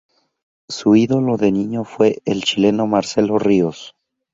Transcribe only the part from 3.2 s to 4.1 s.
Ríos.